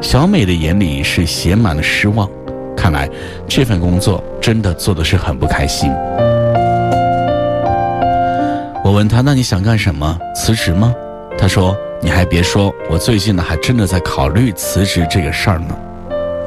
[0.00, 2.26] 小美的眼里是写满了失望，
[2.78, 3.10] 看来
[3.48, 5.90] 这份工作真的做的是很不开心。
[8.84, 10.16] 我问他：“那你想干什么？
[10.36, 10.94] 辞职吗？”
[11.36, 15.76] 他说：“你还别说，我最近呢还真的在考虑辞职这个事儿呢。”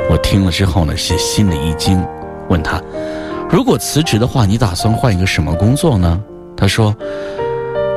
[0.09, 2.01] 我听了之后呢是心里一惊，
[2.47, 2.81] 问他
[3.51, 6.19] ：“如果辞职的话，你打算换一个什么工作呢？”
[6.55, 6.95] 他说。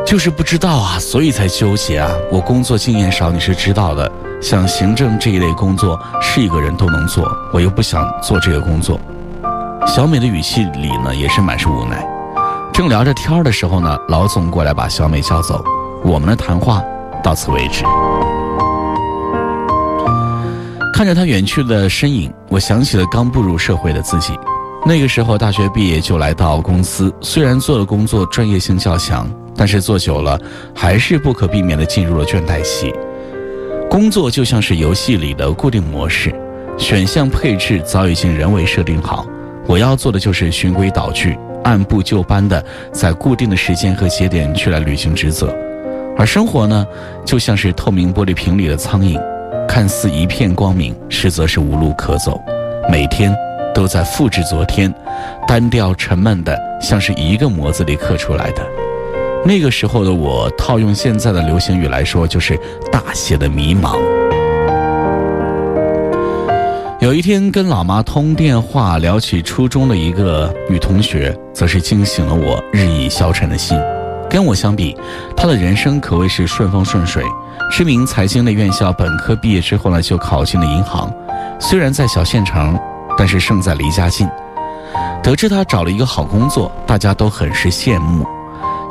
[0.07, 2.13] 就是不知道啊，所以才纠结啊。
[2.31, 4.13] 我工作经验少，你是知道的。
[4.45, 9.01] 像行政这一类工作，是一个人都能做，我又不想做这个工作。
[9.87, 12.07] 小美的语气里呢，也是满是无奈。
[12.71, 15.65] 正聊着天的时候呢，老总过来把小美叫走。
[16.05, 16.85] 我们的谈话
[17.23, 17.85] 到此为止。
[20.93, 24.39] 看着他远去的身影，我想起了刚步入社会的自己。
[24.85, 29.27] 那个时候大学毕业就来到公司，虽然做的工作专业性较强。
[29.57, 30.39] 但是做久了，
[30.75, 32.93] 还是不可避免的进入了倦怠期。
[33.95, 36.35] 工作就像是游戏里的固定模式，
[36.77, 39.25] 选项配置早已经人为设定好。
[39.69, 45.57] 我要做的就是循规蹈矩，按部就班地在固定的时间和节点去来履行职责。
[46.19, 46.85] 而生活呢，
[47.25, 49.17] 就像是透明玻璃瓶里的苍蝇，
[49.69, 52.43] 看似一片光明，实则是无路可走。
[52.91, 53.33] 每天
[53.73, 54.93] 都在复制昨天，
[55.47, 58.67] 单调沉闷的，像是一个模子里刻出来的。
[59.47, 62.59] 那个时候的我，套用现在的流行语来说，就是
[62.91, 63.99] 大写的迷茫。
[66.99, 73.79] 有一天跟老妈通电话，聊起初中的一个女同学，则是惊醒了我日益消沉的心。
[74.31, 74.97] 跟我相比，
[75.37, 77.23] 她的人生可谓是顺风顺水。
[77.71, 81.13] 知名财经类院校本科毕业之后呢，就考进了银行。
[81.61, 82.79] 虽然在小县城，
[83.19, 84.27] 但是胜在离家近。
[85.23, 88.27] 得知她找了一个好工作，大家都很是羡慕。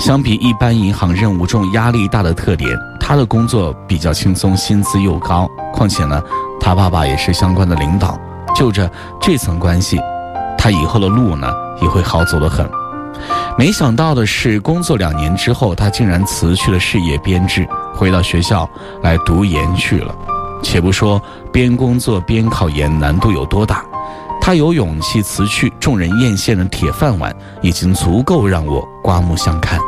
[0.03, 5.49] 相比一般银行任务重、压力大的特点，他的工作比较轻松，薪资又高。
[5.71, 6.21] 况且呢，
[6.59, 8.19] 他爸爸也是相关的领导，
[8.53, 8.91] 就着
[9.21, 9.97] 这层关系，
[10.57, 11.49] 他以后的路呢
[11.81, 12.69] 也会好走得很。
[13.57, 18.69] 没想到的是，工作两年之后，他竟然辞去了事业编制，回到学校
[19.01, 20.13] 来读研去了。
[20.61, 23.85] 且不说边工作边考研难度有多大。
[24.41, 29.79] 他有勇气辞去众人艳羡的铁饭碗，已经足够让我刮目相看。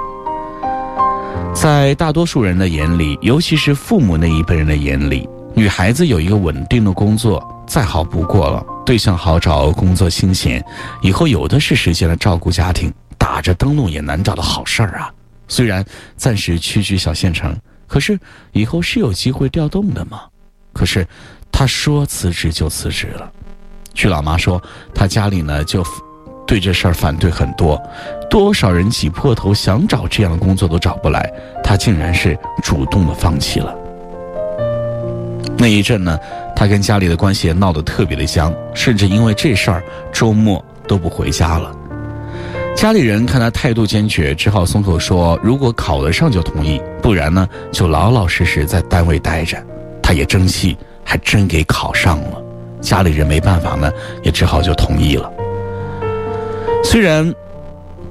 [1.55, 10.63] 在大多数人的眼里，尤其是父母那一辈人的眼里，女孩子有一个稳定的工作再好不过了，对象好找，工作清闲，
[11.01, 15.09] 以后有的是时间来照顾家庭，打着灯笼也难找的好事儿啊。
[15.47, 15.83] 虽然
[16.17, 18.19] 暂时屈居小县城，可是
[18.51, 20.23] 以后是有机会调动的嘛。
[20.73, 21.07] 可是
[21.53, 23.31] 他说辞职就辞职了。
[23.93, 24.61] 据老妈说，
[24.93, 25.81] 她家里呢就
[26.47, 27.81] 对这事儿反对很多，
[28.29, 31.31] 多少人挤破头想找这样的工作都找不来，
[31.63, 33.75] 他竟然是主动的放弃了。
[35.57, 36.19] 那一阵呢，
[36.55, 41.71] 他跟家里的关系也闹得特别的僵，甚至因为这事儿周末都不回家了。
[42.75, 49.57] 家里人看他态度坚决，只好松口说，如果考得上就同意，不然呢就老老实实在单位待着。
[50.03, 52.41] 他也争气，还真给考上了。
[52.81, 53.89] 家里人没办法呢，
[54.21, 55.31] 也只好就同意了。
[56.85, 57.33] 虽然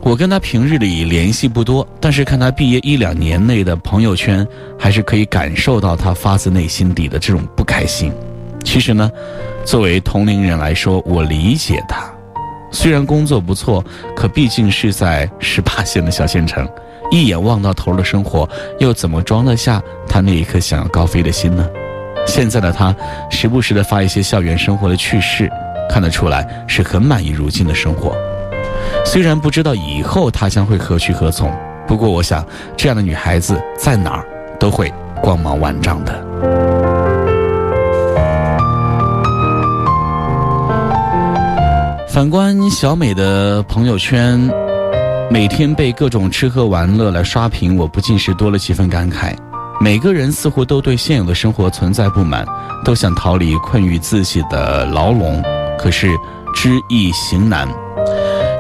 [0.01, 4.45] 我跟他平日里联系不多，但是看他毕业一两年内的朋友圈，
[4.77, 8.12] 还是可以感受到他发自内心底的这种不开心。
[8.64, 9.09] 其实呢，
[9.64, 12.12] 作为同龄人来说，我理解他。
[12.72, 13.83] 虽然工作不错，
[14.16, 16.68] 可毕竟是在十八线的小县城，
[17.12, 18.47] 一眼望到头的生活，
[18.81, 21.64] 又怎么装得下他那一颗想要高飞的心呢？
[22.27, 22.95] 现在的他，
[23.31, 25.49] 时不时的发一些校园生活的趣事，
[25.89, 28.14] 看得出来是很满意如今的生活。
[29.04, 31.52] 虽然不知道以后他将会何去何从，
[31.86, 32.44] 不过我想，
[32.76, 34.26] 这样的女孩子在哪儿
[34.58, 34.92] 都会
[35.22, 36.24] 光芒万丈的。
[42.08, 44.38] 反观小美的朋友圈，
[45.28, 49.34] 每天被各种吃喝玩乐来刷屏，我不禁是多了几分感慨。
[49.80, 52.46] 每个人似乎都对现有的生活存在不满，
[52.84, 55.42] 都想逃离困于自己的牢笼，
[55.76, 56.08] 可是
[56.54, 57.68] 知易行难。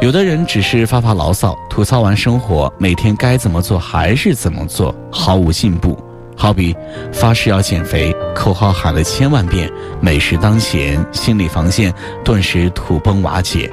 [0.04, 5.98] 有的人只是发发牢骚，吐槽完生活，每天该怎么做还是怎么做，毫无进步。
[6.36, 6.76] 好比
[7.10, 9.66] 发誓要减肥，口号喊了千万遍，
[10.02, 11.90] 美食当前，心理防线
[12.22, 13.70] 顿时土崩瓦解。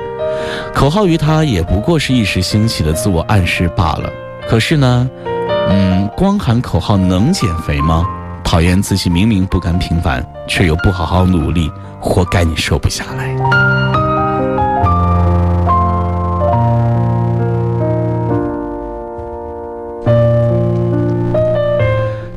[0.74, 4.10] 口号于他也不过是一时兴起的自我暗示罢了。
[4.48, 5.10] 可是呢，
[5.68, 8.08] 嗯，光喊口号能减肥吗？
[8.42, 11.70] 讨厌自己明明不甘平凡，却又不好好努力，
[12.00, 13.91] 活该你瘦不下来。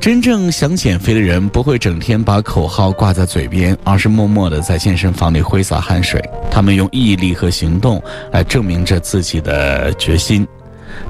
[0.05, 6.23] 真正想减肥的人不会整天把口号挂在嘴边，而是默默的在健身房里挥洒汗水。
[6.51, 10.47] 他们用毅力和行动来证明着自己的决心。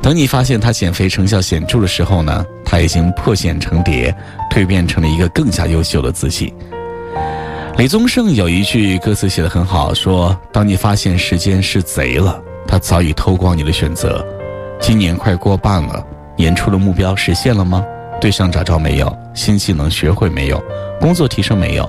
[0.00, 4.14] 等你发现他减肥成效显著的时候呢，他已经破茧成蝶，
[4.48, 6.54] 蜕变成了一个更加优秀的自己。
[7.76, 14.24] 李宗盛有一句歌词写得很好，说：“当你发现时间是贼了，他早已偷光你的选择。
[14.78, 17.84] 今年快过半了，年初的目标实现了吗？”
[18.24, 19.18] 对象找着没有？
[19.34, 20.58] 新技能学会没有？
[20.98, 21.86] 工作提升没有？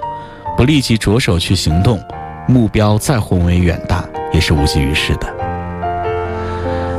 [0.58, 1.98] 不立即着手去行动，
[2.46, 5.34] 目标再宏伟远大也是无济于事的。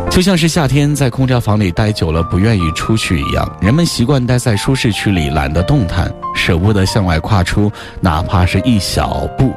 [0.08, 7.70] 就像是夏天在空调房里待久了不愿意出去一样，人们习惯待在舒适区里，懒得动弹，舍不得向外跨出
[8.00, 9.52] 哪怕是一小步。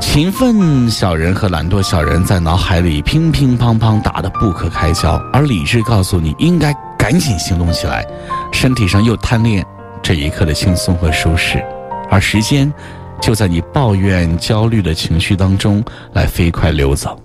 [0.00, 6.74] 勤奋小人和懒惰小人在脑海里乒乒乓乓打得不可开交，而理智告诉你应该。
[7.02, 8.06] 赶紧行动起来，
[8.52, 9.66] 身体上又贪恋
[10.00, 11.60] 这一刻的轻松和舒适，
[12.08, 12.72] 而时间
[13.20, 17.20] 就在你抱怨、焦虑的情绪当中来飞快流走。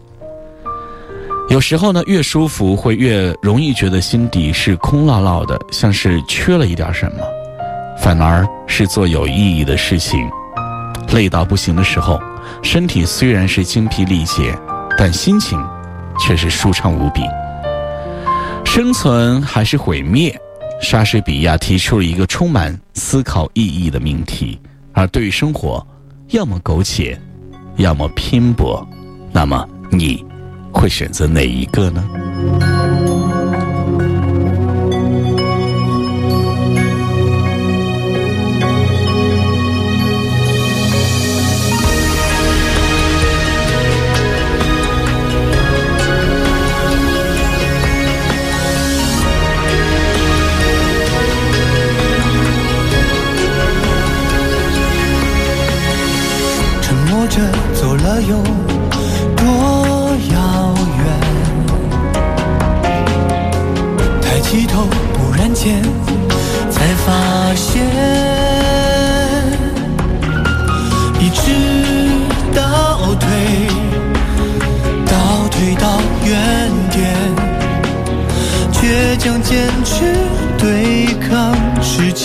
[1.49, 7.21] 有时候呢，越舒服会越容易觉得心底是空落落的，像是缺了一点什么。
[7.99, 10.27] 反而是做有意义的事情，
[11.13, 12.19] 累到不行的时候，
[12.63, 14.57] 身体虽然是精疲力竭，
[14.97, 15.63] 但心情
[16.19, 17.21] 却是舒畅无比。
[18.67, 20.39] 生存还是毁灭？
[20.79, 24.59] 莎士比亚提出了一个充满思考意义的命题。
[24.93, 25.83] 而对于生活，
[26.27, 27.19] 要么苟且，
[27.77, 28.87] 要么拼搏，
[29.31, 30.23] 那么你
[30.71, 32.07] 会选择哪一个呢？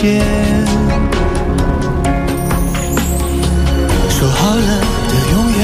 [0.03, 0.21] 间。
[4.11, 4.71] 说好了
[5.09, 5.61] 的永远。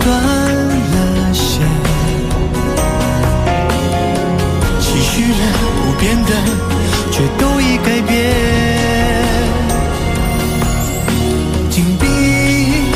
[0.00, 0.96] 断了
[1.34, 1.60] 线，
[4.80, 5.34] 期许了
[5.82, 6.30] 不变的，
[7.10, 8.08] 却都已改变。
[11.68, 12.04] 紧闭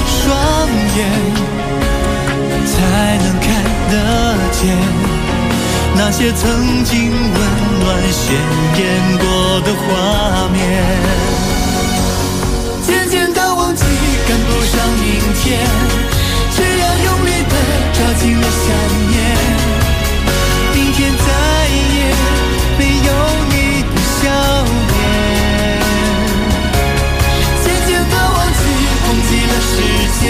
[0.07, 0.19] 双
[0.97, 0.99] 眼，
[2.65, 2.73] 才
[3.25, 3.49] 能看
[3.91, 3.95] 得
[4.53, 4.61] 见
[5.97, 7.41] 那些曾经温
[8.11, 8.35] 鲜
[8.77, 8.81] 艳
[9.19, 9.25] 过
[9.61, 10.59] 的画面。
[12.83, 13.85] 渐渐的忘记，
[14.29, 15.07] 赶不上明
[15.43, 15.45] 天。
[16.55, 17.55] 只要用力的
[17.93, 18.67] 抓紧了想
[19.11, 19.17] 念，
[20.75, 21.25] 明天再
[21.95, 21.99] 也
[22.79, 23.11] 没有
[23.49, 24.21] 你的笑
[24.89, 24.95] 脸。
[27.65, 28.61] 渐渐的忘记，
[29.07, 29.73] 忘记了时
[30.21, 30.25] 间，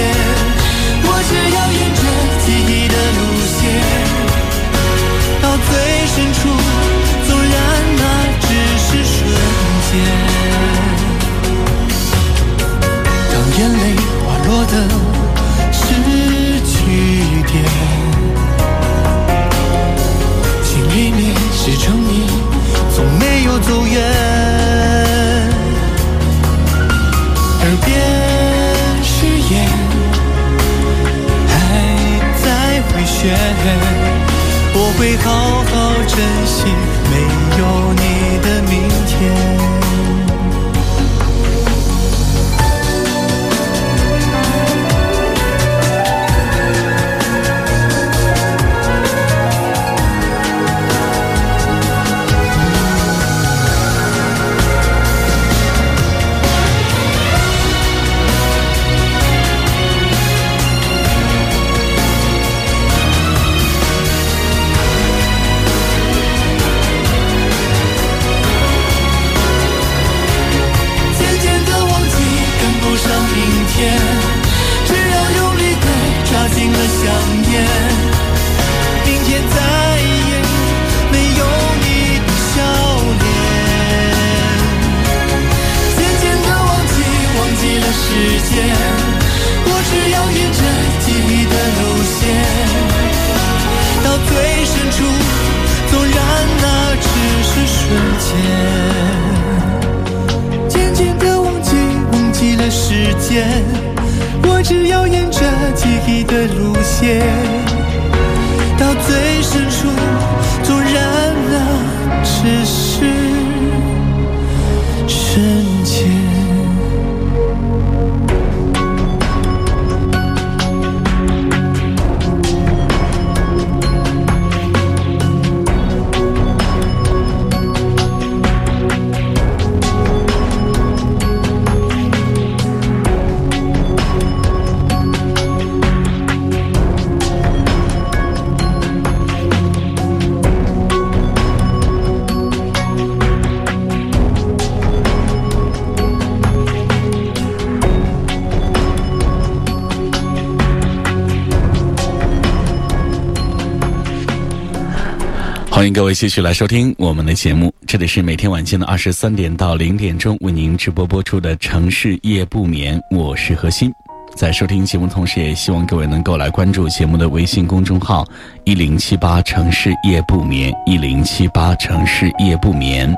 [155.81, 163.91] 欢迎各位继续来收听我们的节目，这里是每天晚间的二十三点到零点钟为您直播播出的城市夜不眠，我是何鑫。
[164.37, 168.27] 在收听节目同时，也希望各位能够来关注节目的微信公众号
[168.65, 173.11] “一零七八城市夜不眠”，一零七八城市夜不眠。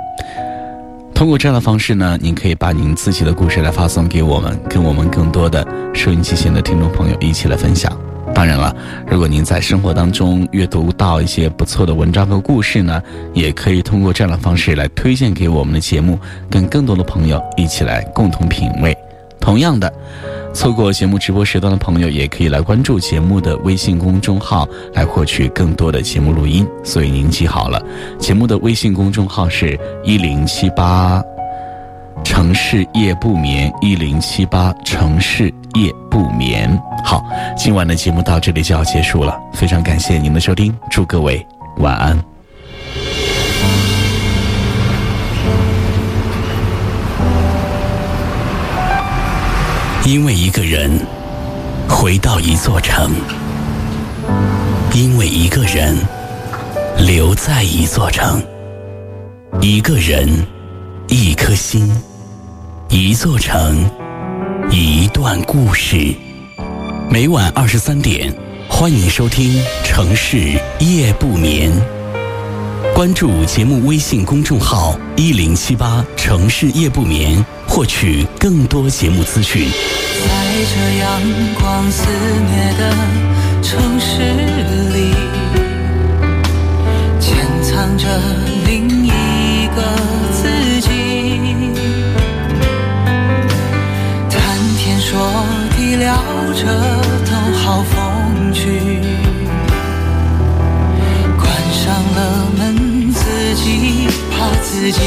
[1.17, 7.93] 通过这样的方式呢，您可以把您自己的故事来发送给我们，跟我们更多的收音机前的听众朋友一起来分享。
[8.35, 8.75] 当然了，
[9.07, 13.01] 如果您在生活当中阅读到一些不错的文章和故事呢，
[13.35, 16.19] 也可以通过这样的方式来推荐给我们的节目，
[16.51, 18.97] 跟更多的朋友一起来共同品味。
[19.39, 19.93] 同样的，
[20.55, 26.67] 错过节目直播时段的朋友，也可以来关注节目的微信公众号，来获取更多的节目录音。
[26.85, 27.85] 所以您记好了，
[28.19, 31.23] 节目的微信公众号是一零七八。
[32.35, 36.67] 城市夜不眠，一零七八城市夜不眠。
[37.05, 37.23] 好，
[37.59, 42.19] 今晚的节目到这里就要结束了，非常感谢您的收听，祝各位晚安。
[50.07, 50.91] 因为一个人
[51.87, 53.13] 回到一座城，
[54.95, 55.95] 因为一个人
[56.97, 58.43] 留在一座城，
[59.61, 60.27] 一个人，
[61.09, 61.95] 一颗心。
[62.95, 63.91] 一座城
[64.71, 66.15] 一段故事。
[67.11, 68.31] 每晚二十三点
[68.69, 71.73] 欢迎收听城市夜不眠。
[72.95, 79.67] 关注节目微信公众号一零七八城市夜不眠获取更多节目资讯。
[79.71, 81.23] 在这阳
[81.59, 82.95] 光肆虐的
[83.63, 84.19] 城市
[84.93, 85.15] 里
[87.19, 88.62] 潜藏着
[96.55, 99.01] 这都好风趣
[101.39, 105.01] 关上了门自己怕自己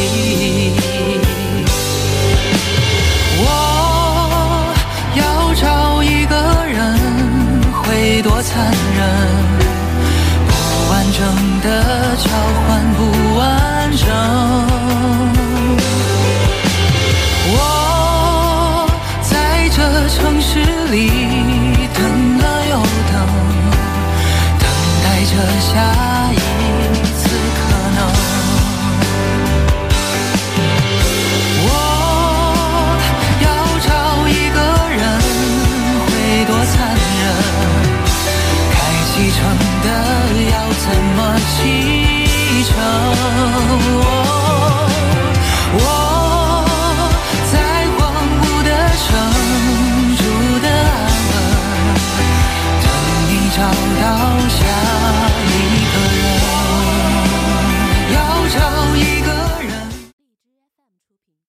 [3.38, 4.74] 我
[5.16, 6.36] 要找一个
[6.66, 9.00] 人会多残忍
[10.48, 11.22] 不完整
[11.62, 12.30] 的交
[12.66, 15.25] 换不完整。
[20.16, 20.60] 城市
[20.92, 21.10] 里
[21.94, 22.76] 等了又
[23.12, 23.16] 等
[24.60, 24.64] 等
[25.04, 25.74] 待着下
[26.32, 26.34] 一
[27.14, 27.22] 次
[27.58, 27.60] 可
[27.96, 28.00] 能。
[31.66, 31.70] 我
[33.44, 33.46] 要
[33.86, 33.90] 找
[34.30, 34.58] 一个
[34.96, 35.04] 人
[36.06, 36.08] 会
[36.46, 36.74] 多残
[37.20, 37.24] 忍
[38.72, 38.76] 该
[39.12, 39.38] 启程
[39.84, 39.88] 的
[40.50, 40.86] 要怎
[41.18, 41.20] 么
[41.52, 41.60] 启
[42.64, 44.45] 程？